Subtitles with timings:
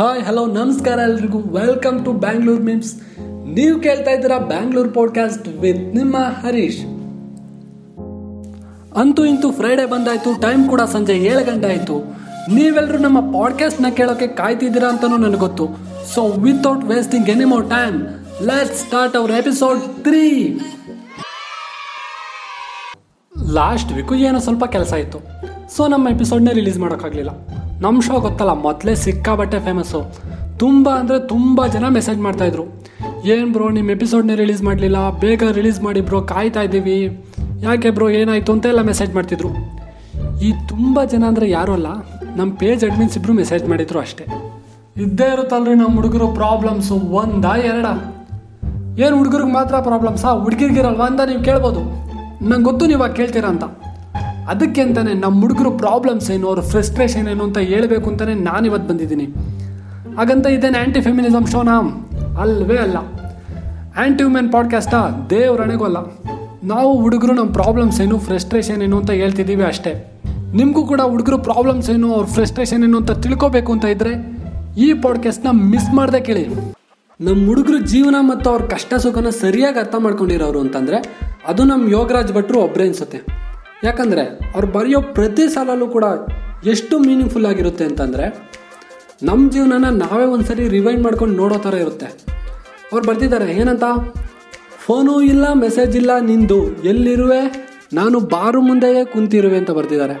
[0.00, 1.38] Hi, hello, ನಮಸ್ಕಾರ ಎಲ್ರಿಗೂ.
[1.38, 3.00] Welcome to Bangalore MIMS
[3.54, 6.84] ನೀವು ಕೇಳ್ತಾ ಇದ್ದೀರಾ ಬ್ಯಾಂಗ್ಳೂರ್ ಪಾಡ್ಕಾಸ್ಟ್ ವಿತ್ ನಿಮ್ಮ ಹರೀಶ್.
[8.98, 11.96] ಅಂತೂ ಇಂತೂ ಫ್ರೈಡೇ ಬಂದಾಯ್ತು ಟೈಮ್ ಕೂಡ ಸಂಜೆ ಏಳು ಗಂಟೆ ಆಯಿತು.
[12.54, 15.68] ನೀವೆಲ್ಲರೂ ನಮ್ಮ ಪಾಡ್ಕಾಸ್ಟ್ನ ಕೇಳೋಕೆ ಕಾಯ್ತಿದ್ದೀರಾ ಅಂತಲೂ ನನಗೆ ಗೊತ್ತು.
[16.14, 18.02] So without wasting any more time
[18.46, 20.60] let start our episode three
[23.52, 25.18] last week ಏನೋ ಸ್ವಲ್ಪ ಕೆಲಸ ಇತ್ತು.
[25.76, 27.30] ಸೊ ನಮ್ಮ ಎಪಿಸೋಡ್ನೇ ರಿಲೀಸ್ ಮಾಡೋಕ್ಕಾಗಲಿಲ್ಲ.
[27.84, 30.00] ನಮ್ಮ ಶೋ ಗೊತ್ತಲ್ಲ, ಮೊದಲೇ ಸಿಕ್ಕಾಬಟ್ಟೆ ಫೇಮಸ್ಸು
[30.62, 32.64] ತುಂಬ ಅಂದರೆ ತುಂಬ ಜನ ಮೆಸೇಜ್ ಮಾಡ್ತಾಯಿದ್ರು
[33.34, 34.98] ಏನು ಬ್ರೋ ನಿಮ್ಮ ಎಪಿಸೋಡ್ನೇ ರಿಲೀಸ್ ಮಾಡಲಿಲ್ಲ?
[35.24, 36.98] ಬೇಗ ರಿಲೀಸ್ ಮಾಡಿ ಬ್ರೋ ಕಾಯ್ತಾ ಇದ್ದೀವಿ.
[37.66, 39.50] ಯಾಕೆ ಬ್ರೋ ಏನಾಯಿತು ಅಂತ ಎಲ್ಲ ಮೆಸೇಜ್ ಮಾಡ್ತಿದ್ರು.
[40.46, 41.88] ಈ ತುಂಬ ಜನ ಅಂದರೆ ಯಾರೂ ಅಲ್ಲ
[42.38, 44.26] ನಮ್ಮ ಪೇಜ್ ಅಡ್ಮಿನ್ಸ್ ಇಬ್ಬರು ಮೆಸೇಜ್ ಮಾಡಿದ್ರು ಅಷ್ಟೇ.
[45.04, 47.86] ಇದ್ದೇ ಇರುತ್ತಲ್ರಿ ನಮ್ಮ ಹುಡುಗರು ಪ್ರಾಬ್ಲಮ್ಸು ಒಂದಾ, ಎರಡ.
[49.04, 51.82] ಏನು ಹುಡುಗರಿಗೆ ಮಾತ್ರ ಪ್ರಾಬ್ಲಮ್ಸಾ ಹುಡುಗಿರ್ಗಿರಲ್ವಾ ಅಂತ ನೀವು ಕೇಳ್ಬೋದು.
[52.50, 53.64] ನಂಗೆ ಗೊತ್ತು ನೀವು ಕೇಳ್ತೀರಾ ಅಂತ.
[54.48, 59.26] ಅದಕ್ಕೆ ಅಂತಾನೆ ನಮ್ಮ ಹುಡುಗರು ಪ್ರಾಬ್ಲಮ್ಸ್ ಏನು, ಅವ್ರ ಫ್ರಸ್ಟ್ರೇಷನ್ ಏನು ಅಂತ ಹೇಳಬೇಕು ಅಂತಾನೆ ನಾನು ಇವತ್ತು ಬಂದಿದ್ದೀನಿ.
[60.18, 61.74] ಹಾಗಂತ ಇದೇನು ಆ್ಯಂಟಿ ಫೆಮಿನಿಸಮ್ ಶೋನಾ
[62.42, 62.96] ಅಲ್ವೇ ಅಲ್ಲ.
[63.96, 65.98] ಆ್ಯಂಟಿ ವುಮೆನ್ ಪಾಡ್ಕಾಸ್ಟಾ ದೇವ್ರಣೆಗೂ ಅಲ್ಲ.
[66.64, 69.92] ನಾವು ಹುಡುಗರು ನಮ್ಮ ಪ್ರಾಬ್ಲಮ್ಸ್ ಏನು ಫ್ರಸ್ಟ್ರೇಷನ್ ಏನು ಅಂತ ಹೇಳ್ತಿದ್ದೀವಿ ಅಷ್ಟೇ.
[70.54, 74.12] ನಿಮಗೂ ಕೂಡ ಹುಡುಗರು ಪ್ರಾಬ್ಲಮ್ಸ್ ಏನು, ಅವ್ರ ಫ್ರಸ್ಟ್ರೇಷನ್ ಏನು ಅಂತ ತಿಳ್ಕೊಬೇಕು ಅಂತ ಇದ್ದರೆ
[74.76, 76.44] ಈ ಪಾಡ್ಕಾಸ್ಟ್ನ ಮಿಸ್ ಮಾಡದೆ ಕೇಳಿ.
[77.20, 80.98] ನಮ್ಮ ಹುಡುಗರು ಜೀವನ ಮತ್ತು ಅವ್ರ ಕಷ್ಟ ಸುಖನ ಸರಿಯಾಗಿ ಅರ್ಥ ಮಾಡ್ಕೊಂಡಿರೋರು ಅಂತಂದರೆ
[81.48, 83.47] ಅದು ನಮ್ಮ ಯೋಗರಾಜ್ ಭಟ್ರು ಒಬ್ಬರೇ ಅನಿಸುತ್ತೆ.
[83.84, 84.22] ಯಾಕಂದರೆ
[84.54, 86.04] ಅವ್ರು ಬರೆಯೋ ಪ್ರತಿ ಸಾಲಲ್ಲೂ ಕೂಡ
[86.66, 88.24] ಎಷ್ಟು ಮೀನಿಂಗ್ಫುಲ್ ಆಗಿರುತ್ತೆ ಅಂತಂದರೆ
[89.22, 92.06] ನಮ್ಮ ಜೀವನನ ನಾವೇ ಒಂದ್ಸರಿ ರಿವೈಂಡ್ ಮಾಡ್ಕೊಂಡು ನೋಡೋ ಥರ ಇರುತ್ತೆ.
[92.92, 93.84] ಅವ್ರು ಬರ್ತಿದ್ದಾರೆ, ಏನಂತ?
[94.84, 96.82] ಫೋನು ಇಲ್ಲ ಮೆಸೇಜ್ ಇಲ್ಲ, ನಿಂದು.
[96.82, 97.40] ಎಲ್ಲಿರುವೆ?
[97.92, 100.16] ನಾನು ಬಾರು ಮುಂದೆಯೇ ಕುಂತಿರುವೆ, ಅಂತ ಬರ್ತಿದ್ದಾರೆ.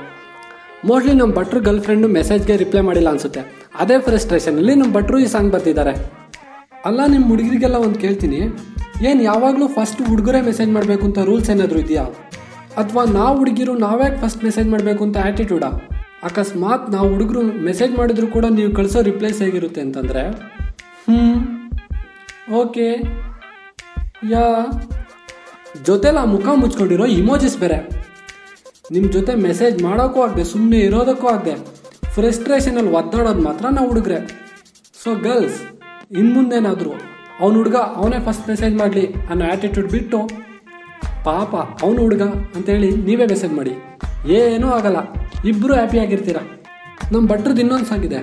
[0.84, 3.40] ಮೋಸ್ಟ್ಲಿ ನಮ್ಮ ಭಟ್ರು ಗರ್ಲ್ ಫ್ರೆಂಡು ಮೆಸೇಜ್ಗೆ ರಿಪ್ಲೈ ಮಾಡಿಲ್ಲ ಅನಿಸುತ್ತೆ.
[3.80, 5.94] ಅದೇ ಫ್ರಸ್ಟ್ರೇಷನಲ್ಲಿ ನಮ್ಮ ಭಟ್ರು ಈ ಸಾಂಗ್ ಬರ್ತಿದ್ದಾರೆ.
[6.84, 8.40] ಅಲ್ಲ ನಿಮ್ಮ ಹುಡುಗರಿಗೆಲ್ಲ ಒಂದು ಕೇಳ್ತೀನಿ.
[9.06, 12.04] ಏನು ಯಾವಾಗಲೂ ಫಸ್ಟ್ ಹುಡುಗರೇ ಮೆಸೇಜ್ ಮಾಡಬೇಕು ಅಂತ ರೂಲ್ಸ್ ಏನಾದರೂ ಇದೆಯಾ?
[12.78, 15.70] ಅಥವಾ ನಾವು ಹುಡುಗಿರು ನಾವ್ಯಾಕೆ ಫಸ್ಟ್ ಮೆಸೇಜ್ ಮಾಡಬೇಕು ಅಂತ ಆ್ಯಟಿಟ್ಯೂಡಾ
[16.22, 20.22] ಅಕಸ್ಮಾತ್ ನಾವು ಹುಡುಗರು ಮೆಸೇಜ್ ಮಾಡಿದ್ರು ಕೂಡ ನೀವು ಕಳಿಸೋ ರಿಪ್ಲೈಸ್ ಹೇಗಿರುತ್ತೆ ಅಂತಂದರೆ
[21.08, 21.20] ಹ್ಞೂ
[22.56, 22.86] ಓಕೆ,
[24.30, 24.44] ಯಾ,
[25.84, 27.78] ಜೊತೆಲಿ ಆ ಮುಖ ಮುಚ್ಕೊಂಡಿರೋ ಇಮೋಜಿಸ್ ಬೇರೆ.
[28.92, 31.54] ನಿಮ್ಮ ಜೊತೆ ಮೆಸೇಜ್ ಮಾಡೋಕ್ಕೂ ಆಗದೆ ಸುಮ್ಮನೆ ಇರೋದಕ್ಕೂ ಆಗದೆ.
[32.14, 34.18] ಫ್ರಸ್ಟ್ರೇಷನಲ್ಲಿ ಒದ್ದಾಡೋದು ಮಾತ್ರ ನಾವು ಹುಡುಗ್ರೆ.
[35.02, 35.58] ಸೊ ಗರ್ಲ್ಸ್
[36.10, 36.92] ಇನ್ನು ಮುಂದೇನಾದರೂ
[37.40, 40.18] ಅವ್ನ ಹುಡುಗ ಅವನೇ ಫಸ್ಟ್ ಮೆಸೇಜ್ ಮಾಡಲಿ ಅನ್ನೋ ಆ್ಯಟಿಟ್ಯೂಡ್ ಬಿಟ್ಟು
[41.28, 42.24] ಪಾಪ ಅವನು ಹುಡುಗ
[42.56, 43.74] ಅಂತೇಳಿ ನೀವೇ ಮೆಸೇಜ್ ಮಾಡಿ.
[44.38, 45.00] ಏನೂ ಆಗಲ್ಲ.
[45.50, 46.38] ಇಬ್ಬರು ಹ್ಯಾಪಿಯಾಗಿರ್ತೀರ
[47.12, 48.20] ನಮ್ಮ ಭಟ್ರದ್ದು ಇನ್ನೊಂದು ಸಾಂಗಿದೆ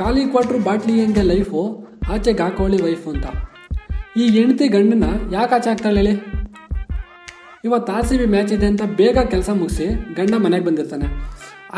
[0.00, 1.60] ಖಾಲಿ ಕ್ವಾಟ್ರು ಬಾಟ್ಲಿ ಹೆಂಗೆ ಲೈಫು
[2.14, 3.26] ಆಚೆ ಹಾಕೊಳ್ಳಿ ವೈಫು ಅಂತ.
[4.20, 6.14] ಈ ಹೆಂಡತಿ ಗಂಡನ ಯಾಕೆ ಆಚೆ ಹಾಕ್ತಾಳೆ ಹೇಳಿ?
[7.66, 9.86] ಇವತ್ತು ಆರ್ ಸಿ ಬಿ ಮ್ಯಾಚ್ ಇದೆ ಅಂತ ಬೇಗ ಕೆಲಸ ಮುಗಿಸಿ
[10.18, 11.08] ಗಂಡ ಮನೆಗೆ ಬಂದಿರ್ತಾನೆ.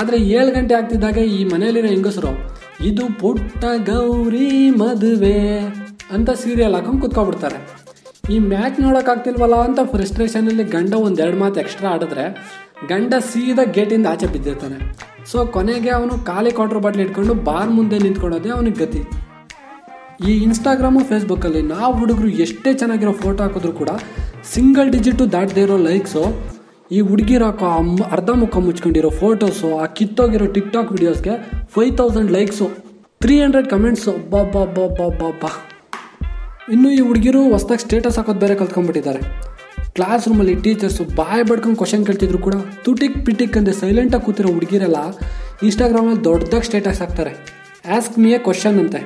[0.01, 2.33] ಆದರೆ ಏಳು ಗಂಟೆ ಆಗ್ತಿದ್ದಾಗ ಈ ಮನೆಯಲ್ಲಿರೋ ಹೆಂಗಸರು,
[2.91, 4.49] ಇದು ಪುಟ್ಟ ಗೌರಿ
[4.83, 5.39] ಮದುವೆ
[6.17, 7.59] ಅಂತ ಸೀರಿಯಲ್ ಹಾಕೊಂಡು ಕುತ್ಕೊಬಿಡ್ತಾರೆ.
[8.31, 12.25] ಈ ಮ್ಯಾಚ್ ನೋಡೋಕ್ಕಾಗ್ತಿಲ್ವಲ್ಲ ಅಂತ ಫ್ರಸ್ಟ್ರೇಷನಲ್ಲಿ ಗಂಡ ಒಂದೆರಡು ಮಾತು ಎಕ್ಸ್ಟ್ರಾ ಆಡಿದ್ರೆ,
[12.89, 14.95] ಗಂಡ ಸೀದಾ ಗೇಟಿಂದ ಆಚೆ ಬಿದ್ದಿರ್ತಾನೆ.
[15.27, 18.99] ಸೊ ಕೊನೆಗೆ ಅವನು ಖಾಲಿ ಕ್ವಾಟ್ರ್ ಬಾಟ್ಲಿ ಇಟ್ಕೊಂಡು ಬಾರ್ ಮುಂದೆ ನಿಂತ್ಕೊಳ್ಳೋದೇ ಅವನಿಗೆ ಗತಿ.
[20.29, 23.89] ಈ ಇನ್ಸ್ಟಾಗ್ರಾಮು ಫೇಸ್ಬುಕ್ಕಲ್ಲಿ ನಾವು ಹುಡುಗರು ಎಷ್ಟೇ ಚೆನ್ನಾಗಿರೋ ಫೋಟೋ ಹಾಕಿದ್ರು ಕೂಡ
[24.55, 26.25] ಸಿಂಗಲ್ ಡಿಜಿಟು ದಾಟದೇ ಇರೋ ಲೈಕ್ಸು
[26.93, 27.49] ಈ ಹುಡುಗಿರೋ
[28.11, 32.71] ಅರ್ಧ ಮುಖ ಮುಚ್ಕೊಂಡಿರೋ ಫೋಟೋಸು ಆ ಕಿತ್ತೋಗಿರೋ TikTok ವಿಡಿಯೋಸ್ಗೆ five thousand likes
[33.21, 35.74] three hundred comments ಬಾ.
[36.73, 39.21] ಇನ್ನು ಈ ಹುಡುಗಿರು ಹೊಸ್ದಾಗಿ ಸ್ಟೇಟಸ್ ಹಾಕೋದು ಬೇರೆ ಕಲ್ತ್ಕೊಂಡ್ಬಿಟ್ಟಿದ್ದಾರೆ.
[39.97, 45.01] ಕ್ಲಾಸ್ ರೂಮಲ್ಲಿ ಟೀಚರ್ಸು ಬಾಯ್ ಬಡ್ಕೊಂಡು ಕ್ವಶನ್ ಕೇಳ್ತಿದ್ರು ಕೂಡ ತುಟಿಕ್ ಪಿಟಿಕ್ ಅಂದರೆ ಸೈಲೆಂಟಾಗಿ ಕೂತಿರೋ ಹುಡುಗಿರೆಲ್ಲ
[45.67, 47.33] ಇನ್ಸ್ಟಾಗ್ರಾಮಲ್ಲಿ ದೊಡ್ಡದಾಗಿ ಸ್ಟೇಟಸ್ ಹಾಕ್ತಾರೆ.
[47.97, 49.03] ಆಸ್ಕ್ ಮಿ ಎ ಕ್ವಶನ್ ಅಂತೆ.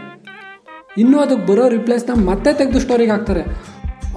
[1.03, 3.43] ಇನ್ನೂ ಅದಕ್ಕೆ ಬರೋ ರಿಪ್ಲೇಸ್ನ ಮತ್ತೆ ತೆಗೆದು ಸ್ಟೋರಿಗೆ ಹಾಕ್ತಾರೆ.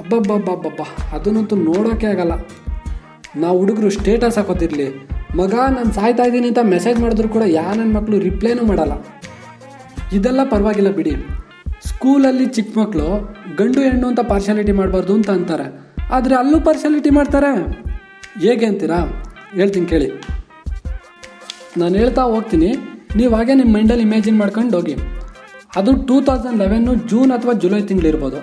[0.01, 0.81] ಅಬ್ಬಬ್ಬಬ್ಬಬ್ಬಬ್ಬ,
[1.15, 2.33] ಅದನ್ನಂತೂ ನೋಡೋಕೆ ಆಗಲ್ಲ.
[3.43, 4.87] ನಾವು ಹುಡುಗರು ಸ್ಟೇಟಸ್ ಹಾಕೋತಿರ್ಲಿ
[5.41, 8.93] ಮಗ, ನಾನು ಸಾಯ್ತಾ ಇದ್ದೀನಿ ಅಂತ ಮೆಸೇಜ್ ಮಾಡಿದ್ರು ಕೂಡ ಯಾ ನನ್ನ ಮಕ್ಕಳು ರಿಪ್ಲೈನೂ ಮಾಡಲ್ಲ.
[10.17, 11.13] ಇದೆಲ್ಲ ಪರವಾಗಿಲ್ಲ ಬಿಡಿ.
[11.89, 13.07] ಸ್ಕೂಲಲ್ಲಿ ಚಿಕ್ಕ ಮಕ್ಕಳು
[13.59, 15.67] ಗಂಡು ಹೆಣ್ಣು ಅಂತ ಪಾರ್ಶಾಲಿಟಿ ಮಾಡಬಾರ್ದು ಅಂತ ಅಂತಾರೆ.
[16.17, 17.51] ಆದರೆ ಅಲ್ಲೂ ಪಾರ್ಶಾಲಿಟಿ ಮಾಡ್ತಾರೆ?
[18.43, 18.99] ಹೇಗೆ ಅಂತೀರಾ?
[19.59, 20.09] ಹೇಳ್ತೀನಿ ಕೇಳಿ.
[21.81, 22.69] ನಾನು ಹೇಳ್ತಾ ಹೋಗ್ತೀನಿ.
[23.19, 24.95] ನೀವು ಹಾಗೆ ನಿಮ್ಮ ಮೈಂಡಲ್ಲಿ ಇಮ್ಯಾಜಿನ್ ಮಾಡ್ಕೊಂಡು ಹೋಗಿ.
[25.79, 28.39] ಅದು ಟೂ ತೌಸಂಡ್ ಲೆವೆನ್ನು ಜೂನ್ ಅಥವಾ July ತಿಂಗಳಿರ್ಬೋದು.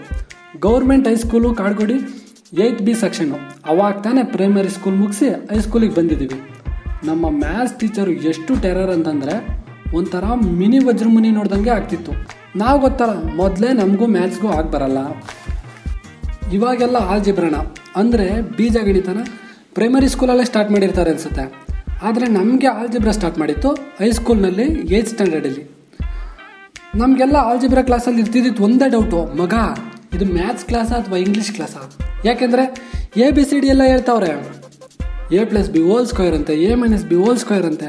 [0.66, 1.97] Government high school Kadugodi
[2.65, 3.38] eight B section
[3.70, 6.38] ಅವಾಗ ತಾನೇ ಪ್ರೈಮರಿ ಸ್ಕೂಲ್ ಮುಗಿಸಿ ಹೈಸ್ಕೂಲಿಗೆ ಬಂದಿದ್ದೀವಿ
[7.09, 9.34] ನಮ್ಮ ಮ್ಯಾಥ್ಸ್ ಟೀಚರು ಎಷ್ಟು ಟೆರರ್ ಅಂತಂದರೆ
[9.99, 10.25] ಒಂಥರ
[10.60, 12.12] ಮಿನಿ ವಜ್ರಮುನಿ ನೋಡ್ದಂಗೆ ಆಗ್ತಿತ್ತು.
[12.60, 15.00] ನಾವು ಗೊತ್ತಲ್ಲ, ಮೊದಲೇ ನಮಗೂ ಮ್ಯಾಥ್ಸ್ಗೂ ಆಗಿ ಬರಲ್ಲ.
[16.56, 17.56] ಇವಾಗೆಲ್ಲ ಆಲ್ಜಿಬ್ರಣ
[18.00, 18.26] ಅಂದರೆ
[18.56, 19.20] ಬೀಜ ಗಣಿತನ
[19.76, 21.44] ಪ್ರೈಮರಿ ಸ್ಕೂಲಲ್ಲೇ ಸ್ಟಾರ್ಟ್ ಮಾಡಿರ್ತಾರೆ ಅನಿಸುತ್ತೆ.
[22.08, 23.70] ಆದರೆ ನಮಗೆ ಆಲ್ಜಿಬ್ರಾ ಸ್ಟಾರ್ಟ್ ಮಾಡಿತ್ತು
[24.00, 25.64] ಹೈಸ್ಕೂಲ್ನಲ್ಲಿ ಏಯ್ತ್ ಸ್ಟ್ಯಾಂಡರ್ಡಲ್ಲಿ
[27.00, 29.54] ನಮಗೆಲ್ಲ ಆಲ್ಜಿಬ್ರಾ ಕ್ಲಾಸಲ್ಲಿ ಇರ್ತಿದ್ದಿತ್ತು ಒಂದೇ ಡೌಟು ಮಗ,
[30.16, 31.82] ಇದು ಮ್ಯಾಥ್ಸ್ ಕ್ಲಾಸಾ ಅಥವಾ ಇಂಗ್ಲೀಷ್ ಕ್ಲಾಸಾ
[32.28, 32.64] ಯಾಕೆಂದರೆ
[33.25, 34.32] ಎ ಬಿ ಸಿ ಡಿ ಎಲ್ಲ ಹೇಳ್ತಾವ್ರೆ.
[35.38, 37.88] A plus B whole square ಅಂತೆ A minus B whole square ಅಂತೆ.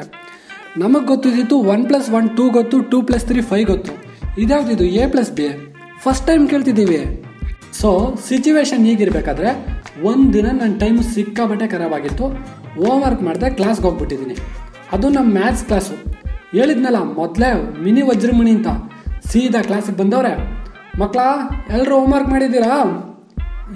[0.83, 3.93] ನಮಗೆ ಗೊತ್ತಿದ್ದಿತ್ತು ಒನ್ ಪ್ಲಸ್ ಒನ್ ಟೂ ಗೊತ್ತು ಟೂ ಪ್ಲಸ್ ತ್ರೀ ಫೈವ್ ಗೊತ್ತು.
[4.43, 5.47] ಇದ್ಯಾವ್ದಿದು A plus B
[6.03, 6.99] first time ಕೇಳ್ತಿದ್ದೀವಿ.
[7.79, 7.89] So
[8.27, 9.49] situation ಹೀಗಿರಬೇಕಾದ್ರೆ,
[10.09, 12.25] ಒಂದು ದಿನ ನನ್ನ ಟೈಮ್ ಸಿಕ್ಕಾಬಟ್ಟೆ ಖರಾಬ್ ಆಗಿತ್ತು.
[12.77, 14.35] ಹೋಮ್ ವರ್ಕ್ ಮಾಡಿದೆ ಕ್ಲಾಸ್ಗೆ ಹೋಗ್ಬಿಟ್ಟಿದ್ದೀನಿ.
[14.95, 15.95] ಅದು ನಮ್ಮ ಮ್ಯಾಥ್ಸ್ ಕ್ಲಾಸು
[16.57, 17.49] ಹೇಳಿದ್ನಲ್ಲ, ಮೊದಲೇ
[17.85, 18.69] ಮಿನಿ ವಜ್ರಮಣಿ ಅಂತ.
[19.31, 20.33] ಸೀದಾ ಕ್ಲಾಸಿಗೆ ಬಂದವ್ರೆ
[21.01, 21.19] ಮಕ್ಕಳ
[21.75, 22.71] ಎಲ್ಲರೂ ಹೋಮ್ವರ್ಕ್ ಮಾಡಿದ್ದೀರಾ?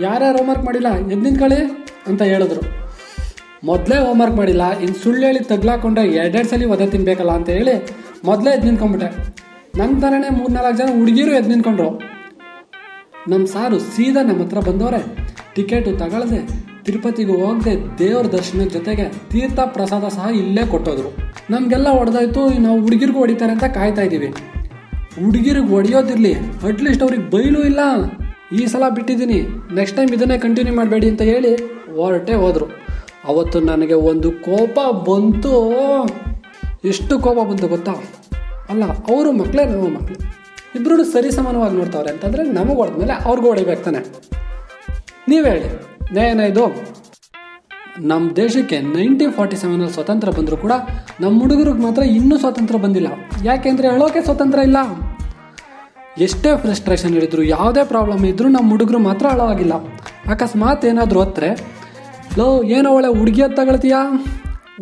[0.05, 1.59] ಯಾರ್ಯಾರು ಹೋಮ್ವರ್ಕ್ ಮಾಡಿಲ್ಲ ಎದ್ದು ನಿಂತ್ಕೊಳ್ಳಿ,
[2.09, 2.63] ಅಂತ ಹೇಳಿದ್ರು.
[3.69, 7.75] ಮೊದಲೇ ಹೋಮ್ವರ್ಕ್ ಮಾಡಿಲ್ಲ ಇನ್ನು ಸುಳ್ಳು ಹೇಳಿ ತಗ್ಲಾಕೊಂಡ್ರೆ ಎರಡೆರಡು ಸಲ ಒದೆ ತಿನ್ಬೇಕಲ್ಲ, ಅಂತ ಹೇಳಿ
[8.29, 9.09] ಮೊದಲೇ ಎದ್ದು ನಿಂತ್ಕೊಂಡ್ಬಿಟ್ಟೆ.
[9.79, 11.87] ನನ್ನ ಥರನೇ ಮೂರ್ನಾಲ್ಕು ಜನ ಹುಡುಗಿರು ಎದ್ದು ನಿಂತ್ಕೊಂಡ್ರು.
[13.31, 14.99] ನಮ್ಮ ಸಾರು ಸೀದಾ ನಮ್ಮ ಹತ್ರ ಬಂದವ್ರೆ.
[15.55, 16.39] ಟಿಕೆಟು ತಗೊಳ್ಳದೆ
[16.85, 21.09] ತಿರುಪತಿಗೆ ಹೋಗದೆ ದೇವ್ರ ದರ್ಶನದ ಜೊತೆಗೆ ತೀರ್ಥ ಪ್ರಸಾದ ಸಹ ಇಲ್ಲೇ ಕೊಟ್ಟೋದ್ರು.
[21.53, 24.29] ನಮಗೆಲ್ಲ ಹೊಡೆದಾಯ್ತು, ನಾವು ಹುಡುಗಿರ್ಗೂ ಹೊಡಿತಾರೆ ಅಂತ ಕಾಯ್ತಾ ಇದ್ದೀವಿ
[25.23, 26.33] ಹುಡುಗಿರಿಗೆ ಹೊಡೆಯೋದಿರಲಿ
[26.69, 27.81] ಅಟ್ಲೀಸ್ಟ್ ಅವ್ರಿಗೆ ಬೈಲು ಇಲ್ಲ.
[28.59, 29.39] ಈ ಸಲ ಬಿಟ್ಟಿದ್ದೀನಿ
[29.75, 31.53] ನೆಕ್ಸ್ಟ್ ಟೈಮ್ ಇದನ್ನೇ ಕಂಟಿನ್ಯೂ ಮಾಡಬೇಡಿ ಅಂತ ಹೇಳಿ
[31.97, 32.67] ಹೊರಟೆ ಹೋದರು.
[33.25, 34.77] ಅವತ್ತು ನನಗೆ ಒಂದು ಕೋಪ
[35.09, 35.53] ಬಂತು.
[36.91, 37.93] ಎಷ್ಟು ಕೋಪ ಬಂತು ಗೊತ್ತಾ?
[38.73, 40.19] ಅಲ್ಲ, ಅವರು ಮಕ್ಕಳೇ ನಮ್ಮ ಮಕ್ಕಳು
[40.77, 44.01] ಇಬ್ಬರೂ ಸರಿ ಸಮಾನವಾಗಿ ನೋಡ್ತಾವ್ರೆ ಅಂತಂದರೆ ನಮಗೆ ಹೊಡೆದ್ಮೇಲೆ ಅವ್ರಿಗೂ ಹೊಡಿಬೇಕು ತಾನೆ
[45.31, 45.67] ನೀವು ಹೇಳಿ.
[46.13, 46.63] ನ್ಯಾಯನ ಇದು.
[48.11, 50.73] ನಮ್ಮ ದೇಶಕ್ಕೆ ನೈನ್ಟೀನ್ ಫಾರ್ಟಿ ಸೆವೆನಲ್ಲಿ ಸ್ವತಂತ್ರ ಬಂದರೂ ಕೂಡ
[51.21, 53.09] ನಮ್ಮ ಹುಡುಗರಿಗೆ ಮಾತ್ರ ಇನ್ನೂ ಸ್ವಾತಂತ್ರ್ಯ ಬಂದಿಲ್ಲ.
[53.43, 54.79] ಯಾಕೆಂದರೆ ಹೇಳೋಕೆ ಸ್ವಾತಂತ್ರ್ಯ ಇಲ್ಲ.
[56.17, 59.75] ಎಷ್ಟೇ ಫ್ರಸ್ಟ್ರೇಷನ್ ಹಿಡಿದ್ರು ಯಾವುದೇ ಪ್ರಾಬ್ಲಮ್ ಇದ್ದರೂ ನಮ್ಮ ಹುಡುಗರು ಮಾತ್ರ ಅಳವಾಗಿಲ್ಲ
[60.33, 61.51] ಅಕಸ್ಮಾತ್ ಏನಾದರೂ ಹತ್ತರೆ
[62.37, 63.99] ಲೋ, ಏನೋ ಒಳ್ಳೆ ಹುಡುಗಿ ಅಂತ ತಗೊಳ್ತೀಯಾ?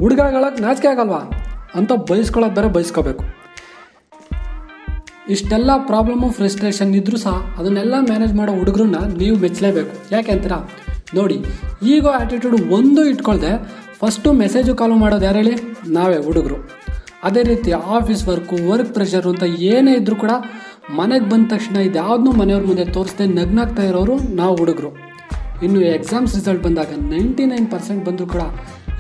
[0.02, 1.22] ಹುಡುಗಗಳಕ್ಕೆ ನಾಚಿಕೆ ಆಗಲ್ವಾ?
[1.76, 3.41] ಅಂತ ಬಯಸ್ಕೊಳ್ಳೋದು ಬೇರೆ ಬಯಸ್ಕೋಬೇಕು.
[5.34, 9.94] ಇಷ್ಟೆಲ್ಲ ಪ್ರಾಬ್ಲಮ್ಮು ಫ್ರಸ್ಟ್ರೇಷನ್ ಇದ್ದರೂ ಸಹ ಅದನ್ನೆಲ್ಲ ಮ್ಯಾನೇಜ್ ಮಾಡೋ ಹುಡುಗರನ್ನ ನೀವು ಮೆಚ್ಚಲೇಬೇಕು.
[10.16, 10.58] ಯಾಕೆ ಅಂತೀರಾ?
[11.18, 11.38] ನೋಡಿ,
[11.94, 13.52] ಈಗ ಆ್ಯಟಿಟ್ಯೂಡ್ ಒಂದು ಇಟ್ಕೊಳ್ದೆ
[14.02, 15.56] ಫಸ್ಟು ಮೆಸೇಜು ಕಾಲು ಮಾಡೋದು ಯಾರು ಹೇಳಿ?
[15.98, 16.58] ನಾವೇ, ಹುಡುಗರು.
[17.28, 20.34] ಅದೇ ರೀತಿ ಆಫೀಸ್ ವರ್ಕು ವರ್ಕ್ ಪ್ರೆಷರು ಅಂತ ಏನೇ ಇದ್ದರೂ ಕೂಡ
[21.00, 24.92] ಮನೆಗೆ ಬಂದ ತಕ್ಷಣ ಇದ್ಯಾವುದನ್ನೂ ಮನೆಯವ್ರ ಮುಂದೆ ತೋರಿಸ್ದೆ ನಗ್ನಾಗ್ತಾ ಇರೋರು ನಾವು ಹುಡುಗರು.
[25.66, 28.44] ಇನ್ನು ಎಕ್ಸಾಮ್ಸ್ ರಿಸಲ್ಟ್ ಬಂದಾಗ ನೈಂಟಿ ನೈನ್ ಪರ್ಸೆಂಟ್ ಬಂದರೂ ಕೂಡ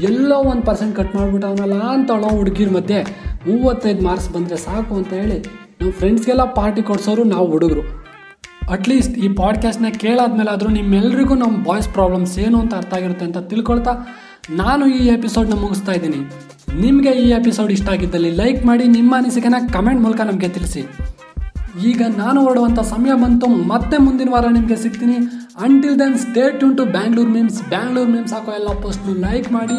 [0.09, 2.99] ಎಲ್ಲೋ ಒಂದು ಪರ್ಸೆಂಟ್ ಕಟ್ ಮಾಡಿಬಿಟ್ಟವನಲ್ಲ ಅಂತ ಹುಡುಗಿರ ಮಧ್ಯೆ
[3.47, 5.39] ಮೂವತ್ತೈದು ಮಾರ್ಕ್ಸ್ ಬಂದರೆ ಸಾಕು ಅಂತ ಹೇಳಿ
[5.81, 7.83] ನಮ್ಮ ಫ್ರೆಂಡ್ಸ್ಗೆಲ್ಲ ಪಾರ್ಟಿ ಕೊಡ್ಸೋರು ನಾವು ಹುಡುಗರು.
[8.71, 13.93] ಅಟ್ಲೀಸ್ಟ್ ಈ ಪಾಡ್ಕಾಸ್ಟ್ನ ಕೇಳಾದ್ಮೇಲೆ ಆದರೂ ನಿಮ್ಮೆಲ್ರಿಗೂ ನಮ್ಮ ಬಾಯ್ಸ್ ಪ್ರಾಬ್ಲಮ್ಸ್ ಏನು ಅಂತ ಅರ್ಥ ಆಗಿರುತ್ತೆ ಅಂತ ತಿಳ್ಕೊಳ್ತಾ
[14.49, 16.19] ನಾನು ಈ ಎಪಿಸೋಡ್ನ ಮುಗಿಸ್ತಾ ಇದ್ದೀನಿ.
[16.81, 20.83] ನಿಮಗೆ ಈ ಎಪಿಸೋಡ್ ಇಷ್ಟ ಆಗಿದ್ದಲ್ಲಿ ಲೈಕ್ ಮಾಡಿ, ನಿಮ್ಮ ಅನಿಸಿಕೆನ ಕಮೆಂಟ್ ಮೂಲಕ ನಮಗೆ ತಿಳಿಸಿ.
[21.87, 25.17] ಈಗ ನಾನು ಹೊರಡುವಂಥ ಸಮಯ ಬಂತು, ಮತ್ತೆ ಮುಂದಿನ ವಾರ ನಿಮಗೆ ಸಿಗ್ತೀನಿ.
[25.59, 29.77] Until then stay tuned to Bangalore memes Bangalore memes ಹಾಕೋ ಎಲ್ಲ ಪೋಸ್ಟ್ನು ಲೈಕ್ ಮಾಡಿ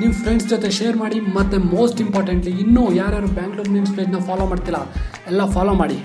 [0.00, 4.78] ನಿಮ್ಮ ಫ್ರೆಂಡ್ಸ್ ಜೊತೆ ಶೇರ್ ಮಾಡಿ, ಮತ್ತು ಮೋಸ್ಟ್ ಇಂಪಾರ್ಟೆಂಟ್ಲಿ ಇನ್ನೂ ಯಾರ್ಯಾರು ಬ್ಯಾಂಗ್ಳೂರ್ ಮೀಮ್ಸ್ ಪೇಜ್ನ ಫಾಲೋ ಮಾಡ್ತಿಲ್ಲ,
[5.26, 5.98] ಎಲ್ಲ ಫಾಲೋ ಮಾಡಿ.